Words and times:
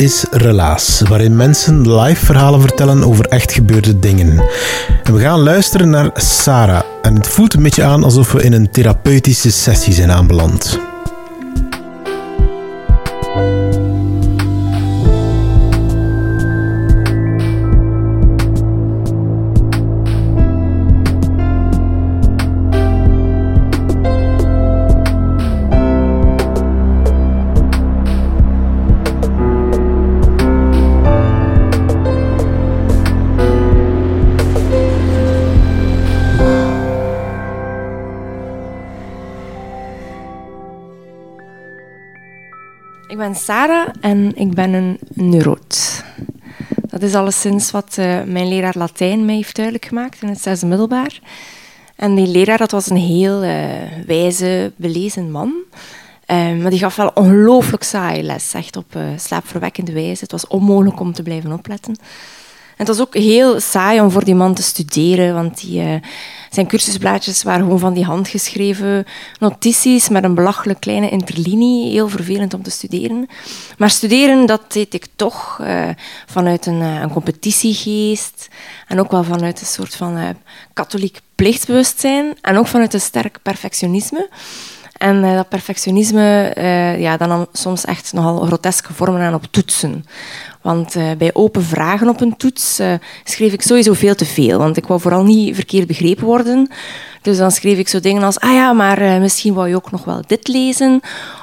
Is 0.00 0.24
Relaas, 0.30 1.02
waarin 1.08 1.36
mensen 1.36 1.94
live 1.94 2.24
verhalen 2.24 2.60
vertellen 2.60 3.04
over 3.04 3.24
echt 3.24 3.52
gebeurde 3.52 3.98
dingen. 3.98 4.44
En 5.02 5.14
we 5.14 5.20
gaan 5.20 5.40
luisteren 5.40 5.90
naar 5.90 6.10
Sarah. 6.14 6.82
En 7.02 7.14
het 7.14 7.28
voelt 7.28 7.54
een 7.54 7.62
beetje 7.62 7.84
aan 7.84 8.04
alsof 8.04 8.32
we 8.32 8.42
in 8.42 8.52
een 8.52 8.70
therapeutische 8.70 9.50
sessie 9.50 9.92
zijn 9.92 10.10
aanbeland. 10.10 10.78
Ben 43.20 43.34
Sarah 43.34 43.88
en 44.00 44.36
ik 44.36 44.54
ben 44.54 44.72
een 44.72 44.98
neuroot. 45.14 46.04
Dat 46.82 47.02
is 47.02 47.14
alleszins 47.14 47.70
wat 47.70 47.96
uh, 47.98 48.22
mijn 48.22 48.48
leraar 48.48 48.74
Latijn 48.76 49.24
mij 49.24 49.34
heeft 49.34 49.54
duidelijk 49.54 49.84
gemaakt 49.84 50.22
in 50.22 50.28
het 50.28 50.40
zesde 50.40 50.66
middelbaar. 50.66 51.20
En 51.96 52.14
die 52.14 52.26
leraar 52.26 52.58
dat 52.58 52.70
was 52.70 52.90
een 52.90 52.96
heel 52.96 53.44
uh, 53.44 53.64
wijze, 54.06 54.72
belezen 54.76 55.30
man. 55.30 55.52
Uh, 56.26 56.62
maar 56.62 56.70
die 56.70 56.78
gaf 56.78 56.96
wel 56.96 57.10
ongelooflijk 57.14 57.82
saai 57.82 58.22
les, 58.22 58.54
echt 58.54 58.76
op 58.76 58.96
slaapverwekkende 59.16 59.92
wijze. 59.92 60.22
Het 60.22 60.32
was 60.32 60.46
onmogelijk 60.46 61.00
om 61.00 61.12
te 61.12 61.22
blijven 61.22 61.52
opletten. 61.52 61.96
En 62.76 62.86
het 62.86 62.88
was 62.88 63.00
ook 63.00 63.14
heel 63.14 63.60
saai 63.60 64.00
om 64.00 64.10
voor 64.10 64.24
die 64.24 64.34
man 64.34 64.54
te 64.54 64.62
studeren, 64.62 65.34
want 65.34 65.60
die, 65.60 66.00
zijn 66.50 66.66
cursusblaadjes 66.66 67.42
waren 67.42 67.62
gewoon 67.62 67.78
van 67.78 67.94
die 67.94 68.04
handgeschreven 68.04 69.04
notities 69.38 70.08
met 70.08 70.24
een 70.24 70.34
belachelijk 70.34 70.80
kleine 70.80 71.08
interlinie. 71.08 71.90
Heel 71.90 72.08
vervelend 72.08 72.54
om 72.54 72.62
te 72.62 72.70
studeren. 72.70 73.28
Maar 73.78 73.90
studeren, 73.90 74.46
dat 74.46 74.72
deed 74.72 74.94
ik 74.94 75.06
toch 75.16 75.58
uh, 75.60 75.88
vanuit 76.26 76.66
een, 76.66 76.80
uh, 76.80 77.00
een, 77.00 77.10
competitiegeest 77.10 78.48
en 78.86 79.00
ook 79.00 79.10
wel 79.10 79.24
vanuit 79.24 79.60
een 79.60 79.66
soort 79.66 79.96
van 79.96 80.18
uh, 80.18 80.28
katholiek 80.72 81.20
plichtsbewustzijn 81.34 82.34
en 82.40 82.56
ook 82.56 82.66
vanuit 82.66 82.94
een 82.94 83.00
sterk 83.00 83.38
perfectionisme. 83.42 84.28
En 84.92 85.22
dat 85.22 85.48
perfectionisme, 85.48 86.54
ja, 86.98 87.16
dan 87.16 87.46
soms 87.52 87.84
echt 87.84 88.12
nogal 88.12 88.40
groteske 88.40 88.92
vormen 88.92 89.20
aan 89.20 89.34
op 89.34 89.44
toetsen. 89.50 90.04
Want 90.62 90.96
uh, 90.96 91.10
bij 91.18 91.30
open 91.32 91.62
vragen 91.62 92.08
op 92.08 92.20
een 92.20 92.36
toets 92.36 92.80
schreef 93.24 93.52
ik 93.52 93.62
sowieso 93.62 93.92
veel 93.92 94.14
te 94.14 94.24
veel. 94.24 94.58
Want 94.58 94.76
ik 94.76 94.86
wou 94.86 95.00
vooral 95.00 95.24
niet 95.24 95.54
verkeerd 95.54 95.86
begrepen 95.86 96.24
worden. 96.24 96.70
Dus 97.22 97.36
dan 97.36 97.50
schreef 97.50 97.78
ik 97.78 97.88
zo 97.88 98.00
dingen 98.00 98.22
als, 98.22 98.38
ah 98.40 98.52
ja, 98.52 98.72
maar 98.72 99.20
misschien 99.20 99.54
wou 99.54 99.68
je 99.68 99.76
ook 99.76 99.90
nog 99.90 100.04
wel 100.04 100.22
dit 100.26 100.48
lezen. 100.48 101.00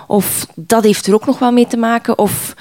Of 0.07 0.47
dat 0.55 0.83
heeft 0.83 1.07
er 1.07 1.13
ook 1.13 1.25
nog 1.25 1.39
wel 1.39 1.51
mee 1.51 1.67
te 1.67 1.77
maken. 1.77 2.17
Of 2.17 2.53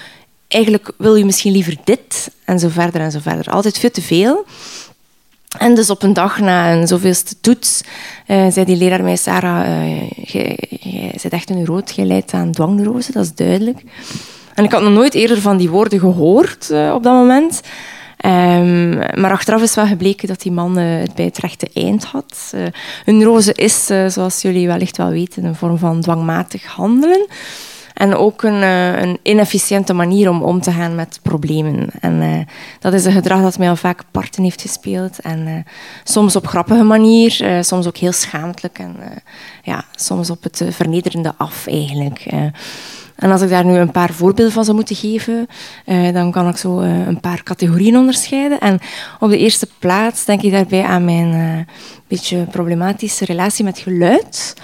eigenlijk 0.49 0.93
wil 0.99 1.15
je 1.15 1.25
misschien 1.25 1.53
liever 1.53 1.77
dit. 1.85 2.31
En 2.45 2.59
zo 2.59 2.69
verder 2.69 3.01
en 3.01 3.11
zo 3.11 3.19
verder. 3.23 3.53
Altijd 3.53 3.79
veel 3.79 3.91
te 3.91 4.03
veel. 4.03 4.45
En 5.59 5.75
dus 5.75 5.91
op 5.91 6.03
een 6.03 6.13
dag 6.13 6.41
na 6.41 6.73
een 6.73 6.87
zoveelste 6.87 7.41
toets 7.41 7.81
zei 8.27 8.65
die 8.65 8.77
leraar 8.77 9.03
mij, 9.03 9.17
Sarah, 9.17 9.67
uh, 9.67 10.11
jij 10.11 10.59
bent 11.23 11.33
echt 11.33 11.51
een 11.51 11.67
rood, 11.67 11.95
jij 11.95 12.05
leidt 12.05 12.33
aan 12.33 12.53
dwangneurose, 12.53 13.13
dat 13.13 13.25
is 13.25 13.35
duidelijk. 13.35 13.83
En 14.57 14.65
ik 14.65 14.73
had 14.73 14.83
nog 14.83 14.93
nooit 14.93 15.15
eerder 15.15 15.41
van 15.41 15.57
die 15.57 15.71
woorden 15.71 16.01
gehoord 16.01 16.69
uh, 16.71 16.93
op 16.95 17.03
dat 17.03 17.13
moment. 17.13 17.61
Um, 18.25 18.97
maar 18.97 19.31
achteraf 19.31 19.63
is 19.63 19.75
wel 19.75 19.87
gebleken 19.87 20.29
dat 20.29 20.41
die 20.41 20.53
man 20.53 20.77
het 20.77 21.15
bij 21.15 21.25
het 21.25 21.39
rechte 21.39 21.69
eind 21.75 22.05
had. 22.05 22.55
een 23.05 23.17
neurose 23.17 23.53
is, 23.53 23.87
zoals 24.07 24.43
jullie 24.43 24.67
wellicht 24.67 24.97
wel 24.97 25.11
weten, 25.11 25.45
een 25.45 25.55
vorm 25.55 25.79
van 25.79 26.01
dwangmatig 26.01 26.65
handelen. 26.65 27.27
En 27.95 28.15
ook 28.15 28.43
een, 28.43 28.63
een, 28.63 29.19
inefficiënte 29.23 29.93
manier 29.93 30.31
om 30.31 30.43
om 30.43 30.61
te 30.61 30.71
gaan 30.71 30.95
met 30.95 31.21
problemen. 31.23 31.89
En 32.01 32.47
dat 32.81 32.93
is 32.93 33.05
een 33.05 33.13
gedrag 33.13 33.43
dat 33.43 33.59
mij 33.59 33.69
al 33.69 33.77
vaak 33.77 34.03
parten 34.11 34.43
heeft 34.43 34.61
gespeeld. 34.61 35.21
En 35.21 35.65
soms 36.05 36.37
op 36.37 36.47
grappige 36.47 36.83
manier, 36.83 37.59
soms 37.61 37.87
ook 37.87 37.97
heel 37.97 38.13
schaamtelijk. 38.13 38.79
En 38.79 38.97
ja, 39.63 39.85
soms 39.95 40.31
op 40.31 40.43
het 40.43 40.65
vernederende 40.71 41.35
af 41.37 41.67
eigenlijk. 41.67 42.27
En 43.17 43.31
als 43.31 43.43
ik 43.43 43.49
daar 43.49 43.65
nu 43.65 43.77
een 43.77 43.91
paar 43.91 44.13
voorbeelden 44.13 44.53
van 44.53 44.65
zou 44.65 44.77
moeten 44.77 44.97
geven, 44.97 45.47
dan 46.13 46.31
kan 46.31 46.49
ik 46.49 46.57
zo 46.57 46.79
een 46.81 47.21
paar 47.21 47.43
categorieën 47.43 47.97
onderscheiden. 47.97 48.61
En 48.61 48.79
op 49.21 49.31
de 49.31 49.39
eerste 49.39 49.69
plaats 49.79 50.25
denk 50.25 50.43
ik 50.43 50.53
daarbij 50.53 50.83
aan 50.83 51.05
mijn 51.05 51.67
beetje 52.09 52.45
problematische 52.45 53.25
relatie 53.25 53.65
met 53.65 53.79
geluid. 53.79 54.55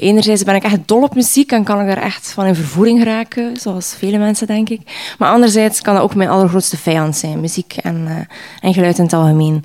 Enerzijds 0.00 0.44
ben 0.44 0.54
ik 0.54 0.62
echt 0.62 0.88
dol 0.88 1.02
op 1.02 1.14
muziek 1.14 1.52
en 1.52 1.64
kan 1.64 1.80
ik 1.80 1.86
daar 1.86 2.02
echt 2.02 2.32
van 2.32 2.46
in 2.46 2.54
vervoering 2.54 2.98
geraken, 2.98 3.56
zoals 3.56 3.94
vele 3.98 4.18
mensen, 4.18 4.46
denk 4.46 4.68
ik. 4.68 4.80
Maar 5.18 5.30
anderzijds 5.30 5.80
kan 5.80 5.94
dat 5.94 6.02
ook 6.02 6.14
mijn 6.14 6.28
allergrootste 6.28 6.76
vijand 6.76 7.16
zijn, 7.16 7.40
muziek 7.40 7.76
en, 7.76 8.26
en 8.60 8.74
geluid 8.74 8.98
in 8.98 9.04
het 9.04 9.12
algemeen. 9.12 9.64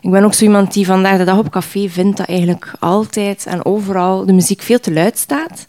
Ik 0.00 0.10
ben 0.10 0.24
ook 0.24 0.34
zo 0.34 0.44
iemand 0.44 0.72
die 0.72 0.86
vandaag 0.86 1.18
de 1.18 1.24
dag 1.24 1.38
op 1.38 1.50
café 1.50 1.88
vindt 1.88 2.16
dat 2.16 2.26
eigenlijk 2.26 2.72
altijd 2.78 3.46
en 3.46 3.64
overal 3.64 4.26
de 4.26 4.32
muziek 4.32 4.62
veel 4.62 4.80
te 4.80 4.92
luid 4.92 5.18
staat. 5.18 5.64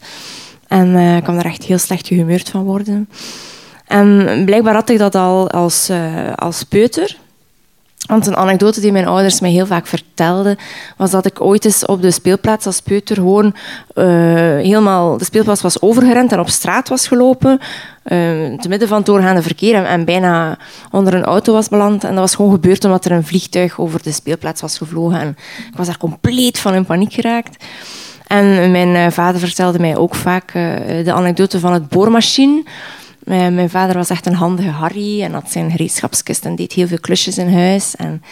En 0.68 0.88
uh, 0.88 1.22
kan 1.22 1.34
daar 1.34 1.44
echt 1.44 1.64
heel 1.64 1.78
slecht 1.78 2.06
gehumeurd 2.06 2.48
van 2.48 2.64
worden. 2.64 3.08
En 3.86 4.42
blijkbaar 4.44 4.74
had 4.74 4.88
ik 4.88 4.98
dat 4.98 5.14
al 5.14 5.50
als, 5.50 5.90
als 6.34 6.62
peuter. 6.62 7.16
Want 8.06 8.26
een 8.26 8.36
anekdote 8.36 8.80
die 8.80 8.92
mijn 8.92 9.06
ouders 9.06 9.40
mij 9.40 9.50
heel 9.50 9.66
vaak 9.66 9.86
vertelden, 9.86 10.56
was 10.96 11.10
dat 11.10 11.26
ik 11.26 11.40
ooit 11.40 11.64
eens 11.64 11.86
op 11.86 12.02
de 12.02 12.10
speelplaats 12.10 12.66
als 12.66 12.80
peuter 12.80 13.16
gewoon 13.16 13.54
uh, 13.94 14.04
helemaal 14.44 15.18
de 15.18 15.24
speelplaats 15.24 15.62
was 15.62 15.80
overgerend 15.80 16.32
en 16.32 16.40
op 16.40 16.48
straat 16.48 16.88
was 16.88 17.08
gelopen, 17.08 17.58
uh, 17.58 17.58
te 18.58 18.68
midden 18.68 18.88
van 18.88 18.96
het 18.96 19.06
doorgaande 19.06 19.42
verkeer 19.42 19.74
en, 19.74 19.86
en, 19.86 20.04
bijna 20.04 20.58
onder 20.90 21.14
een 21.14 21.24
auto 21.24 21.52
was 21.52 21.68
beland. 21.68 22.04
En 22.04 22.10
dat 22.10 22.18
was 22.18 22.34
gewoon 22.34 22.52
gebeurd 22.52 22.84
omdat 22.84 23.04
er 23.04 23.12
een 23.12 23.26
vliegtuig 23.26 23.78
over 23.78 24.02
de 24.02 24.12
speelplaats 24.12 24.60
was 24.60 24.78
gevlogen. 24.78 25.20
En 25.20 25.36
ik 25.70 25.76
was 25.76 25.86
daar 25.86 25.98
compleet 25.98 26.58
van 26.58 26.74
in 26.74 26.84
paniek 26.84 27.12
geraakt. 27.12 27.64
En 28.26 28.70
mijn 28.70 28.88
uh, 28.88 29.06
vader 29.10 29.40
vertelde 29.40 29.78
mij 29.78 29.96
ook 29.96 30.14
vaak 30.14 30.52
de 31.04 31.12
anekdote 31.12 31.60
van 31.60 31.72
het 31.72 31.88
boormachine. 31.88 32.62
Mijn, 33.26 33.54
mijn 33.54 33.70
vader 33.70 33.96
was 33.96 34.10
echt 34.10 34.26
een 34.26 34.34
handige 34.34 34.68
Harry 34.68 35.22
en 35.22 35.32
had 35.32 35.50
zijn 35.50 35.70
gereedschapskist 35.70 36.44
en 36.44 36.56
deed 36.56 36.72
heel 36.72 36.86
veel 36.86 37.00
klusjes 37.00 37.38
in 37.38 37.52
huis. 37.52 37.96
En 37.96 38.22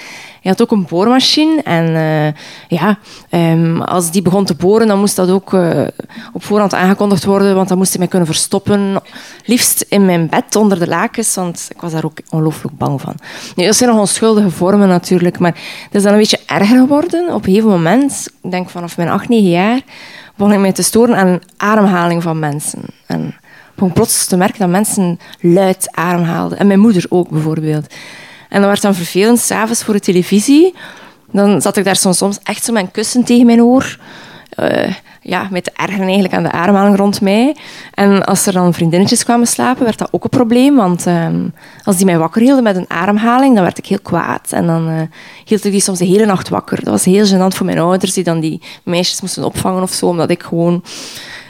hij 0.41 0.51
had 0.51 0.63
ook 0.63 0.71
een 0.71 0.87
boormachine. 0.89 1.63
En 1.63 1.89
uh, 1.89 2.79
ja, 2.79 2.99
um, 3.31 3.83
als 3.83 4.11
die 4.11 4.23
begon 4.23 4.45
te 4.45 4.55
boren, 4.55 4.87
dan 4.87 4.99
moest 4.99 5.17
dat 5.17 5.31
ook 5.31 5.53
uh, 5.53 5.87
op 6.33 6.45
voorhand 6.45 6.75
aangekondigd 6.75 7.25
worden, 7.25 7.55
want 7.55 7.69
dan 7.69 7.79
moest 7.79 7.91
hij 7.91 7.99
mij 7.99 8.09
kunnen 8.09 8.29
verstoppen. 8.29 9.03
Liefst 9.45 9.85
in 9.89 10.05
mijn 10.05 10.29
bed, 10.29 10.57
onder 10.57 10.79
de 10.79 10.89
lakens, 10.89 11.35
want 11.35 11.69
ik 11.75 11.81
was 11.81 11.93
daar 11.93 12.05
ook 12.05 12.19
ongelooflijk 12.31 12.79
bang 12.79 13.01
van. 13.01 13.15
Dat 13.55 13.77
zijn 13.77 13.91
nog 13.91 13.99
onschuldige 13.99 14.51
vormen 14.51 14.89
natuurlijk, 14.89 15.39
maar 15.39 15.55
het 15.85 15.95
is 15.95 16.03
dan 16.03 16.13
een 16.13 16.19
beetje 16.19 16.41
erger 16.47 16.79
geworden. 16.79 17.29
Op 17.29 17.47
een 17.47 17.53
gegeven 17.53 17.71
moment, 17.71 18.29
ik 18.43 18.51
denk 18.51 18.71
vanaf 18.71 18.97
mijn 18.97 19.09
acht, 19.09 19.29
negen 19.29 19.51
jaar, 19.51 19.81
begon 20.37 20.53
ik 20.53 20.59
mij 20.59 20.73
te 20.73 20.83
storen 20.83 21.17
aan 21.17 21.39
ademhaling 21.57 22.23
van 22.23 22.39
mensen. 22.39 22.83
En 23.07 23.35
begon 23.75 23.93
plots 23.93 24.27
te 24.27 24.37
merken 24.37 24.59
dat 24.59 24.69
mensen 24.69 25.19
luid 25.41 25.89
ademhaalden. 25.91 26.59
En 26.59 26.67
mijn 26.67 26.81
moeder 26.81 27.07
ook 27.09 27.29
bijvoorbeeld. 27.29 27.95
En 28.49 28.61
dat 28.61 28.69
werd 28.69 28.83
dan 28.83 28.95
vervelend, 28.95 29.39
s'avonds 29.39 29.85
voor 29.85 29.95
de 29.95 30.01
televisie. 30.01 30.75
Dan 31.31 31.61
zat 31.61 31.77
ik 31.77 31.85
daar 31.85 31.97
soms 31.97 32.39
echt 32.43 32.65
zo 32.65 32.75
een 32.75 32.91
kussen 32.91 33.25
tegen 33.25 33.47
mijn 33.47 33.63
oor. 33.63 33.99
Uh, 34.59 34.93
ja, 35.21 35.49
met 35.51 35.73
ergeren 35.73 36.05
eigenlijk 36.05 36.35
aan 36.35 36.43
de 36.43 36.51
ademhaling 36.51 36.97
rond 36.97 37.21
mij. 37.21 37.57
En 37.95 38.25
als 38.25 38.47
er 38.47 38.53
dan 38.53 38.75
vriendinnetjes 38.75 39.25
kwamen 39.25 39.47
slapen, 39.47 39.85
werd 39.85 39.99
dat 39.99 40.09
ook 40.13 40.25
een 40.25 40.31
probleem. 40.31 40.77
Want 40.77 41.07
ehm, 41.07 41.49
als 41.85 41.97
die 41.97 42.07
mij 42.07 42.19
wakker 42.19 42.43
hielden 42.43 42.63
met 42.63 42.77
een 42.77 42.91
ademhaling, 42.91 43.55
dan 43.55 43.63
werd 43.63 43.79
ik 43.79 43.87
heel 43.87 44.01
kwaad. 44.03 44.53
En 44.53 44.67
dan 44.67 44.89
uh, 44.89 45.01
hield 45.45 45.65
ik 45.65 45.73
die 45.73 45.81
soms 45.81 45.99
de 45.99 46.05
hele 46.05 46.27
nacht 46.27 46.49
wakker. 46.49 46.77
Dat 46.77 46.93
was 46.93 47.05
heel 47.05 47.27
gênant 47.27 47.57
voor 47.57 47.67
mijn 47.67 47.79
ouders, 47.79 48.13
die 48.13 48.25
dan 48.25 48.41
die 48.41 48.63
meisjes 48.83 49.21
moesten 49.21 49.45
opvangen 49.45 49.83
of 49.83 49.93
zo, 49.93 50.07
omdat 50.07 50.31
ik 50.31 50.43
gewoon 50.43 50.83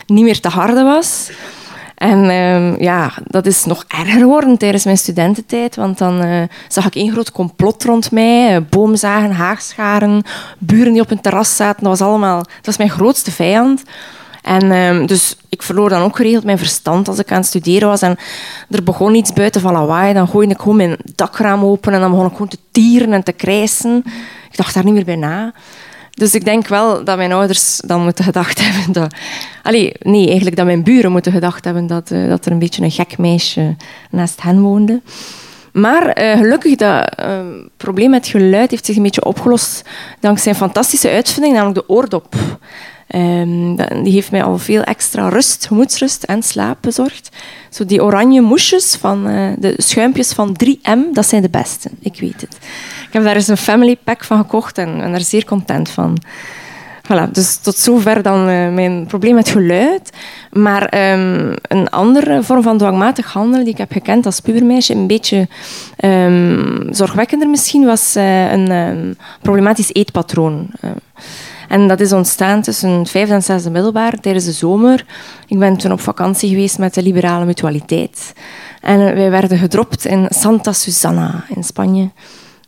niet 0.06 0.24
meer 0.24 0.40
te 0.40 0.48
harde 0.48 0.82
was. 0.82 1.30
En 2.04 2.30
ehm, 2.30 2.82
ja, 2.82 3.12
dat 3.26 3.46
is 3.46 3.64
nog 3.64 3.84
erger 3.88 4.18
geworden 4.18 4.58
tijdens 4.58 4.84
mijn 4.84 4.98
studententijd, 4.98 5.76
want 5.76 5.98
dan 5.98 6.24
uh, 6.24 6.42
zag 6.68 6.86
ik 6.86 6.94
één 6.94 7.12
groot 7.12 7.32
complot 7.32 7.84
rond 7.84 8.10
mij. 8.10 8.54
Uh, 8.54 8.60
boomzagen, 8.70 9.30
haagscharen, 9.30 10.22
buren 10.58 10.92
die 10.92 11.02
op 11.02 11.10
een 11.10 11.20
terras 11.20 11.56
zaten. 11.56 11.84
Dat 11.84 11.98
was 11.98 12.08
allemaal... 12.08 12.38
Dat 12.38 12.66
was 12.66 12.76
mijn 12.76 12.90
grootste 12.90 13.30
vijand. 13.30 13.82
En 14.42 14.72
um, 14.72 15.06
dus 15.06 15.36
ik 15.48 15.62
verloor 15.62 15.88
dan 15.88 16.02
ook 16.02 16.16
geregeld 16.16 16.44
mijn 16.44 16.58
verstand 16.58 17.08
als 17.08 17.18
ik 17.18 17.30
aan 17.30 17.36
het 17.36 17.46
studeren 17.46 17.88
was. 17.88 18.02
En 18.02 18.16
er 18.70 18.82
begon 18.82 19.14
iets 19.14 19.32
buiten 19.32 19.60
van 19.60 19.72
lawaai. 19.72 20.14
Dan 20.14 20.28
gooide 20.28 20.52
ik 20.52 20.60
gewoon 20.60 20.76
mijn 20.76 20.96
dakraam 21.14 21.64
open 21.64 21.92
en 21.92 22.00
dan 22.00 22.10
begon 22.10 22.26
ik 22.26 22.32
gewoon 22.32 22.48
te 22.48 22.58
tieren 22.70 23.12
en 23.12 23.22
te 23.22 23.32
krijsen. 23.32 24.02
Ik 24.50 24.56
dacht 24.56 24.74
daar 24.74 24.84
niet 24.84 24.94
meer 24.94 25.04
bij 25.04 25.16
na. 25.16 25.52
Dus 26.14 26.34
ik 26.34 26.44
denk 26.44 26.68
wel 26.68 27.04
dat 27.04 27.16
mijn 27.16 27.32
ouders 27.32 27.80
dan 27.86 28.02
moeten 28.02 28.24
gedacht 28.24 28.60
hebben 28.66 28.92
dat... 28.92 29.14
Allee, 29.62 29.92
nee, 30.00 30.26
eigenlijk 30.26 30.56
dat 30.56 30.66
mijn 30.66 30.82
buren 30.82 31.12
moeten 31.12 31.32
gedacht 31.32 31.64
hebben 31.64 31.86
dat, 31.86 32.10
uh, 32.10 32.28
dat 32.28 32.46
er 32.46 32.52
een 32.52 32.58
beetje 32.58 32.82
een 32.82 32.90
gek 32.90 33.18
meisje 33.18 33.76
naast 34.10 34.42
hen 34.42 34.60
woonde. 34.60 35.00
Maar 35.72 36.22
uh, 36.22 36.36
gelukkig, 36.36 36.74
dat 36.76 37.12
uh, 37.20 37.38
probleem 37.76 38.10
met 38.10 38.26
geluid 38.26 38.70
heeft 38.70 38.86
zich 38.86 38.96
een 38.96 39.02
beetje 39.02 39.24
opgelost 39.24 39.82
dankzij 40.20 40.52
een 40.52 40.58
fantastische 40.58 41.10
uitvinding, 41.10 41.54
namelijk 41.54 41.86
de 41.86 41.94
oordop. 41.94 42.34
Um, 43.14 43.76
die 43.76 44.12
heeft 44.12 44.30
mij 44.30 44.42
al 44.42 44.58
veel 44.58 44.82
extra 44.82 45.28
rust, 45.28 45.66
gemoedsrust 45.66 46.22
en 46.22 46.42
slaap 46.42 46.76
bezorgd. 46.80 47.28
Zo 47.70 47.84
die 47.84 48.02
oranje 48.02 48.40
moesjes 48.40 48.94
van 48.94 49.28
uh, 49.28 49.52
de 49.58 49.74
schuimpjes 49.76 50.32
van 50.32 50.56
3M, 50.64 50.98
dat 51.12 51.26
zijn 51.26 51.42
de 51.42 51.48
beste. 51.50 51.90
Ik 52.00 52.20
weet 52.20 52.40
het. 52.40 52.56
Ik 53.06 53.12
heb 53.12 53.24
daar 53.24 53.34
eens 53.34 53.48
een 53.48 53.56
family 53.56 53.96
pack 54.04 54.24
van 54.24 54.38
gekocht 54.38 54.78
en 54.78 54.98
ben 54.98 55.10
daar 55.10 55.20
zeer 55.20 55.44
content 55.44 55.90
van. 55.90 56.18
Voilà, 57.02 57.30
dus 57.32 57.56
tot 57.56 57.76
zover 57.76 58.22
dan 58.22 58.48
uh, 58.48 58.72
mijn 58.72 59.06
probleem 59.06 59.34
met 59.34 59.48
geluid. 59.48 60.10
Maar 60.52 61.12
um, 61.12 61.54
een 61.62 61.88
andere 61.88 62.42
vorm 62.42 62.62
van 62.62 62.78
dwangmatig 62.78 63.32
handelen 63.32 63.64
die 63.64 63.72
ik 63.72 63.78
heb 63.78 63.92
gekend 63.92 64.26
als 64.26 64.40
pubermeisje, 64.40 64.94
een 64.94 65.06
beetje 65.06 65.48
um, 66.04 66.86
zorgwekkender 66.90 67.48
misschien, 67.48 67.84
was 67.84 68.16
uh, 68.16 68.52
een 68.52 69.18
problematisch 69.42 69.94
eetpatroon. 69.94 70.70
En 71.74 71.88
dat 71.88 72.00
is 72.00 72.12
ontstaan 72.12 72.62
tussen 72.62 73.06
vijfde 73.06 73.34
en 73.34 73.42
zesde 73.42 73.70
middelbaar 73.70 74.20
tijdens 74.20 74.44
de 74.44 74.52
zomer. 74.52 75.04
Ik 75.46 75.58
ben 75.58 75.76
toen 75.76 75.92
op 75.92 76.00
vakantie 76.00 76.48
geweest 76.48 76.78
met 76.78 76.94
de 76.94 77.02
liberale 77.02 77.44
mutualiteit. 77.44 78.32
En 78.80 78.98
wij 78.98 79.30
werden 79.30 79.58
gedropt 79.58 80.04
in 80.04 80.26
Santa 80.28 80.72
Susana 80.72 81.44
in 81.54 81.64
Spanje. 81.64 82.10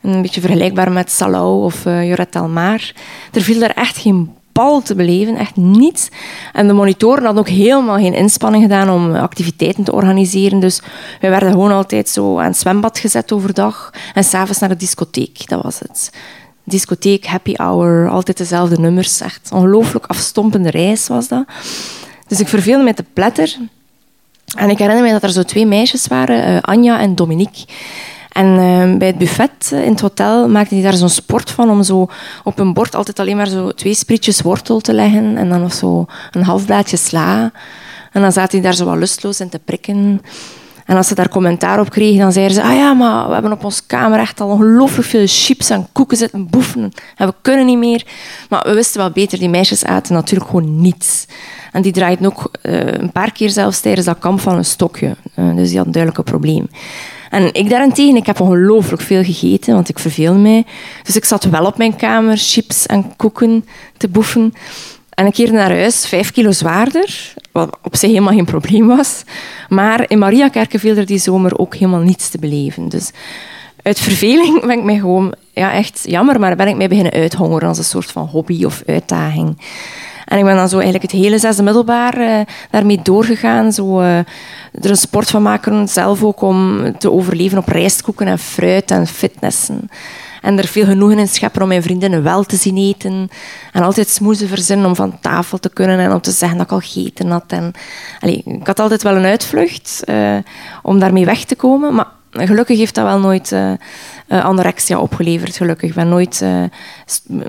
Een 0.02 0.22
beetje 0.22 0.40
vergelijkbaar 0.40 0.92
met 0.92 1.10
Salau 1.10 1.64
of 1.64 1.84
uh, 1.86 2.04
Lloret 2.04 2.32
del 2.32 2.48
Mar. 2.48 2.92
Er 3.32 3.40
viel 3.40 3.58
daar 3.58 3.70
echt 3.70 3.96
geen 3.96 4.34
bal 4.52 4.82
te 4.82 4.94
beleven, 4.94 5.36
echt 5.36 5.56
niets. 5.56 6.08
En 6.52 6.66
de 6.66 6.72
monitoren 6.72 7.24
hadden 7.24 7.42
ook 7.42 7.48
helemaal 7.48 7.98
geen 7.98 8.14
inspanning 8.14 8.62
gedaan 8.62 8.90
om 8.90 9.14
activiteiten 9.14 9.84
te 9.84 9.92
organiseren. 9.92 10.60
Dus 10.60 10.82
wij 11.20 11.30
werden 11.30 11.50
gewoon 11.50 11.72
altijd 11.72 12.08
zo 12.08 12.38
aan 12.38 12.46
het 12.46 12.58
zwembad 12.58 12.98
gezet 12.98 13.32
overdag 13.32 13.90
en 14.14 14.24
s'avonds 14.24 14.60
naar 14.60 14.68
de 14.68 14.76
discotheek. 14.76 15.48
Dat 15.48 15.62
was 15.62 15.78
het 15.78 16.10
discotheek, 16.66 17.26
happy 17.26 17.54
hour, 17.54 18.08
altijd 18.10 18.36
dezelfde 18.36 18.78
nummers. 18.80 19.20
Echt 19.20 19.48
ongelooflijk 19.52 20.06
afstompende 20.06 20.70
reis 20.70 21.08
was 21.08 21.28
dat. 21.28 21.44
Dus 22.26 22.40
ik 22.40 22.48
verveelde 22.48 22.84
me 22.84 22.94
te 22.94 23.04
pletter. 23.12 23.56
En 24.56 24.70
ik 24.70 24.78
herinner 24.78 25.04
me 25.04 25.10
dat 25.10 25.22
er 25.22 25.30
zo 25.30 25.42
twee 25.42 25.66
meisjes 25.66 26.06
waren, 26.06 26.48
uh, 26.48 26.58
Anja 26.60 26.98
en 26.98 27.14
Dominique. 27.14 27.64
En 28.32 28.46
uh, 28.46 28.98
bij 28.98 29.06
het 29.06 29.18
buffet 29.18 29.70
in 29.70 29.90
het 29.90 30.00
hotel 30.00 30.48
maakten 30.48 30.76
die 30.76 30.84
daar 30.84 30.94
zo'n 30.94 31.08
sport 31.08 31.50
van 31.50 31.70
om 31.70 31.82
zo 31.82 32.08
op 32.44 32.58
een 32.58 32.72
bord 32.72 32.94
altijd 32.94 33.18
alleen 33.18 33.36
maar 33.36 33.48
zo 33.48 33.72
twee 33.72 33.94
sprietjes 33.94 34.40
wortel 34.40 34.80
te 34.80 34.92
leggen 34.92 35.36
en 35.36 35.48
dan 35.48 35.60
nog 35.60 35.72
zo 35.72 36.06
een 36.30 36.42
half 36.42 36.64
blaadje 36.64 36.96
sla. 36.96 37.52
En 38.12 38.22
dan 38.22 38.32
zaten 38.32 38.50
die 38.50 38.60
daar 38.60 38.74
zo 38.74 38.84
wat 38.84 38.96
lustloos 38.96 39.40
in 39.40 39.48
te 39.48 39.58
prikken. 39.58 40.20
En 40.86 40.96
als 40.96 41.08
ze 41.08 41.14
daar 41.14 41.28
commentaar 41.28 41.80
op 41.80 41.90
kregen, 41.90 42.18
dan 42.18 42.32
zeiden 42.32 42.54
ze: 42.54 42.62
Ah 42.62 42.74
ja, 42.74 42.92
maar 42.92 43.26
we 43.26 43.32
hebben 43.32 43.52
op 43.52 43.64
ons 43.64 43.86
kamer 43.86 44.18
echt 44.18 44.40
al 44.40 44.48
ongelooflijk 44.48 45.08
veel 45.08 45.24
chips 45.26 45.70
en 45.70 45.86
koeken 45.92 46.16
zitten 46.16 46.50
boeven. 46.50 46.92
En 47.16 47.26
we 47.26 47.34
kunnen 47.42 47.66
niet 47.66 47.78
meer. 47.78 48.06
Maar 48.48 48.62
we 48.66 48.74
wisten 48.74 49.00
wel 49.00 49.10
beter, 49.10 49.38
die 49.38 49.48
meisjes 49.48 49.84
aten 49.84 50.14
natuurlijk 50.14 50.50
gewoon 50.50 50.80
niets. 50.80 51.26
En 51.72 51.82
die 51.82 51.92
draaiden 51.92 52.26
ook 52.26 52.50
uh, 52.62 52.86
een 52.86 53.12
paar 53.12 53.32
keer 53.32 53.50
zelfs 53.50 53.80
tijdens 53.80 54.06
dat 54.06 54.18
kamp 54.18 54.40
van 54.40 54.56
een 54.56 54.64
stokje. 54.64 55.16
Uh, 55.36 55.56
dus 55.56 55.68
die 55.68 55.76
had 55.76 55.86
een 55.86 55.92
duidelijk 55.92 56.24
probleem. 56.24 56.68
En 57.30 57.54
ik 57.54 57.70
daarentegen, 57.70 58.16
ik 58.16 58.26
heb 58.26 58.40
ongelooflijk 58.40 59.02
veel 59.02 59.24
gegeten, 59.24 59.74
want 59.74 59.88
ik 59.88 59.98
verveel 59.98 60.34
mij. 60.34 60.64
Dus 61.02 61.16
ik 61.16 61.24
zat 61.24 61.44
wel 61.44 61.66
op 61.66 61.76
mijn 61.76 61.96
kamer 61.96 62.36
chips 62.36 62.86
en 62.86 63.16
koeken 63.16 63.64
te 63.96 64.08
boeven. 64.08 64.52
En 65.16 65.26
ik 65.26 65.32
keerde 65.32 65.52
naar 65.52 65.70
huis, 65.70 66.06
vijf 66.06 66.32
kilo 66.32 66.52
zwaarder, 66.52 67.34
wat 67.52 67.78
op 67.82 67.96
zich 67.96 68.10
helemaal 68.10 68.34
geen 68.34 68.44
probleem 68.44 68.86
was. 68.86 69.22
Maar 69.68 70.04
in 70.10 70.18
Mariakerke 70.18 70.78
viel 70.78 70.96
er 70.96 71.06
die 71.06 71.18
zomer 71.18 71.58
ook 71.58 71.74
helemaal 71.74 72.00
niets 72.00 72.28
te 72.28 72.38
beleven. 72.38 72.88
Dus 72.88 73.10
uit 73.82 73.98
verveling 73.98 74.60
ben 74.60 74.78
ik 74.78 74.84
mij 74.84 74.98
gewoon, 74.98 75.34
ja 75.52 75.72
echt 75.72 76.00
jammer, 76.06 76.40
maar 76.40 76.56
ben 76.56 76.68
ik 76.68 76.76
mij 76.76 76.88
beginnen 76.88 77.12
uithongeren 77.12 77.68
als 77.68 77.78
een 77.78 77.84
soort 77.84 78.10
van 78.10 78.26
hobby 78.26 78.64
of 78.64 78.82
uitdaging. 78.86 79.58
En 80.24 80.38
ik 80.38 80.44
ben 80.44 80.56
dan 80.56 80.68
zo 80.68 80.78
eigenlijk 80.78 81.12
het 81.12 81.20
hele 81.20 81.38
zesde 81.38 81.62
middelbaar 81.62 82.20
uh, 82.20 82.40
daarmee 82.70 83.00
doorgegaan. 83.02 83.72
Zo, 83.72 84.00
uh, 84.00 84.18
er 84.18 84.26
een 84.90 84.96
sport 84.96 85.30
van 85.30 85.42
maken, 85.42 85.88
zelf 85.88 86.22
ook 86.22 86.40
om 86.40 86.92
te 86.98 87.10
overleven 87.10 87.58
op 87.58 87.68
rijstkoeken 87.68 88.26
en 88.26 88.38
fruit 88.38 88.90
en 88.90 89.06
fitnessen. 89.06 89.90
En 90.46 90.58
er 90.58 90.66
veel 90.66 90.84
genoegen 90.84 91.18
in 91.18 91.28
scheppen 91.28 91.62
om 91.62 91.68
mijn 91.68 91.82
vriendinnen 91.82 92.22
wel 92.22 92.44
te 92.44 92.56
zien 92.56 92.76
eten. 92.76 93.28
En 93.72 93.82
altijd 93.82 94.08
smoezen 94.08 94.48
verzinnen 94.48 94.86
om 94.86 94.96
van 94.96 95.20
tafel 95.20 95.58
te 95.58 95.68
kunnen 95.68 95.98
en 95.98 96.12
om 96.12 96.20
te 96.20 96.30
zeggen 96.30 96.58
dat 96.58 96.66
ik 96.66 96.72
al 96.72 96.80
gegeten 96.80 97.30
had. 97.30 97.44
En, 97.46 97.72
ik 98.20 98.66
had 98.66 98.80
altijd 98.80 99.02
wel 99.02 99.16
een 99.16 99.24
uitvlucht 99.24 100.02
uh, 100.04 100.36
om 100.82 100.98
daarmee 100.98 101.24
weg 101.24 101.44
te 101.44 101.54
komen. 101.54 101.94
Maar 101.94 102.06
gelukkig 102.30 102.78
heeft 102.78 102.94
dat 102.94 103.04
wel 103.04 103.18
nooit 103.18 103.52
uh, 103.52 103.72
anorexia 104.28 104.98
opgeleverd. 104.98 105.56
Gelukkig. 105.56 105.88
Ik 105.88 105.94
ben 105.94 106.08
nooit 106.08 106.40
uh, 106.42 106.64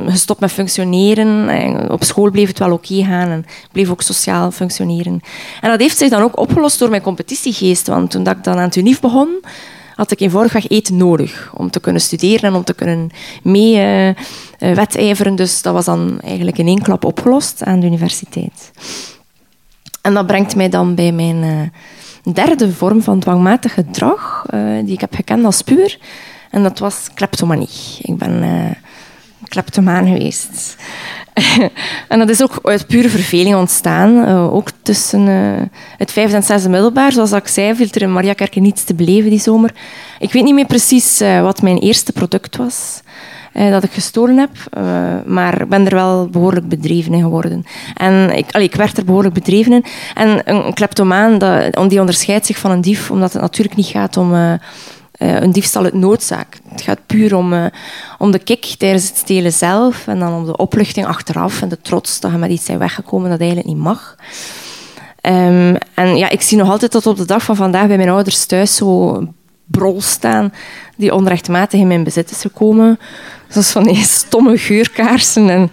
gestopt 0.07 0.39
met 0.39 0.51
functioneren. 0.51 1.49
En 1.49 1.91
op 1.91 2.03
school 2.03 2.31
bleef 2.31 2.47
het 2.47 2.59
wel 2.59 2.71
oké 2.71 3.03
gaan 3.03 3.29
en 3.29 3.45
bleef 3.71 3.89
ook 3.89 4.01
sociaal 4.01 4.51
functioneren. 4.51 5.21
En 5.61 5.69
dat 5.69 5.79
heeft 5.79 5.97
zich 5.97 6.09
dan 6.09 6.21
ook 6.21 6.39
opgelost 6.39 6.79
door 6.79 6.89
mijn 6.89 7.01
competitiegeest. 7.01 7.87
Want 7.87 8.11
toen 8.11 8.27
ik 8.27 8.43
dan 8.43 8.57
aan 8.57 8.61
het 8.61 8.75
UNIF 8.75 8.99
begon, 8.99 9.29
had 9.97 10.11
ik 10.11 10.19
eenvoudigweg 10.19 10.67
eten 10.67 10.97
nodig 10.97 11.51
om 11.53 11.69
te 11.69 11.79
kunnen 11.79 12.01
studeren 12.01 12.49
en 12.49 12.55
om 12.55 12.63
te 12.63 12.73
kunnen 12.73 13.09
mee 13.43 13.75
uh, 13.75 14.07
uh, 14.07 14.13
wedijveren. 14.59 15.35
Dus 15.35 15.61
dat 15.61 15.73
was 15.73 15.85
dan 15.85 16.19
eigenlijk 16.21 16.57
in 16.57 16.67
één 16.67 16.81
klap 16.81 17.05
opgelost 17.05 17.63
aan 17.63 17.79
de 17.79 17.85
universiteit. 17.85 18.71
En 20.01 20.13
dat 20.13 20.27
brengt 20.27 20.55
mij 20.55 20.69
dan 20.69 20.95
bij 20.95 21.11
mijn 21.11 21.43
uh, 21.43 22.33
derde 22.33 22.71
vorm 22.71 23.01
van 23.01 23.19
dwangmatig 23.19 23.73
gedrag, 23.73 24.45
die 24.83 24.93
ik 24.93 25.01
heb 25.01 25.15
gekend 25.15 25.45
als 25.45 25.61
puur. 25.61 25.99
En 26.51 26.63
dat 26.63 26.79
was 26.79 27.09
kleptomanie. 27.13 27.69
Ik 28.01 28.17
ben 28.17 28.43
kleptomaan 29.47 30.05
geweest. 30.05 30.75
en 32.07 32.19
dat 32.19 32.29
is 32.29 32.41
ook 32.43 32.59
uit 32.63 32.87
pure 32.87 33.09
verveling 33.09 33.55
ontstaan. 33.55 34.15
Uh, 34.15 34.53
ook 34.53 34.69
tussen 34.81 35.27
uh, 35.27 35.65
het 35.97 36.11
vijfde 36.11 36.35
en 36.35 36.43
zesde 36.43 36.69
middelbaar. 36.69 37.11
Zoals 37.11 37.31
ik 37.31 37.47
zei, 37.47 37.75
viel 37.75 37.87
er 37.91 38.01
in 38.01 38.13
Mariakerke 38.13 38.59
niets 38.59 38.83
te 38.83 38.93
beleven 38.93 39.29
die 39.29 39.39
zomer. 39.39 39.73
Ik 40.19 40.31
weet 40.31 40.43
niet 40.43 40.53
meer 40.53 40.65
precies 40.65 41.21
uh, 41.21 41.41
wat 41.41 41.61
mijn 41.61 41.77
eerste 41.77 42.11
product 42.11 42.55
was. 42.55 43.01
dat 43.53 43.83
ik 43.83 43.91
gestolen 43.91 44.37
heb, 44.37 44.81
maar 45.25 45.61
ik 45.61 45.69
ben 45.69 45.85
er 45.85 45.95
wel 45.95 46.27
behoorlijk 46.27 46.67
bedreven 46.67 47.13
in 47.13 47.21
geworden. 47.21 47.65
En 47.95 48.37
ik, 48.37 48.51
ik 48.57 48.75
werd 48.75 48.97
er 48.97 49.05
behoorlijk 49.05 49.33
bedreven 49.33 49.73
in. 49.73 49.85
En 50.13 50.41
een 50.45 50.73
kleptomaan, 50.73 51.37
dat, 51.37 51.89
die 51.89 51.99
onderscheidt 51.99 52.45
zich 52.45 52.57
van 52.57 52.71
een 52.71 52.81
dief, 52.81 53.11
omdat 53.11 53.33
het 53.33 53.41
natuurlijk 53.41 53.75
niet 53.75 53.85
gaat 53.85 54.17
om 54.17 54.59
uh, 55.19 55.41
een 55.41 55.51
diefstal 55.51 55.83
uit 55.83 55.93
noodzaak. 55.93 56.59
Het 56.69 56.81
gaat 56.81 56.99
puur 57.05 57.35
om, 57.35 57.53
uh, 57.53 57.65
om 58.17 58.31
de 58.31 58.39
kick 58.39 58.65
tijdens 58.77 59.07
het 59.07 59.17
stelen 59.17 59.53
zelf 59.53 60.07
en 60.07 60.19
dan 60.19 60.33
om 60.33 60.45
de 60.45 60.57
opluchting 60.57 61.05
achteraf 61.05 61.61
en 61.61 61.69
de 61.69 61.81
trots 61.81 62.19
dat 62.19 62.31
je 62.31 62.37
met 62.37 62.51
iets 62.51 62.65
zijn 62.65 62.77
weggekomen 62.77 63.29
dat 63.29 63.39
eigenlijk 63.39 63.69
niet 63.69 63.77
mag. 63.77 64.15
Um, 65.21 65.77
en 65.93 66.17
ja, 66.17 66.29
ik 66.29 66.41
zie 66.41 66.57
nog 66.57 66.69
altijd 66.69 66.91
tot 66.91 67.07
op 67.07 67.17
de 67.17 67.25
dag 67.25 67.43
van 67.43 67.55
vandaag 67.55 67.87
bij 67.87 67.97
mijn 67.97 68.09
ouders 68.09 68.45
thuis 68.45 68.75
zo 68.75 69.21
brol 69.67 70.01
staan 70.01 70.53
die 70.95 71.13
onrechtmatig 71.13 71.79
in 71.79 71.87
mijn 71.87 72.03
bezit 72.03 72.31
is 72.31 72.41
gekomen. 72.41 72.99
Zoals 73.47 73.71
van 73.71 73.83
die 73.83 74.03
stomme 74.19 74.57
geurkaarsen 74.57 75.49
en 75.49 75.71